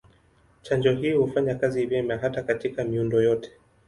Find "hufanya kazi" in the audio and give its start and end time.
1.11-1.85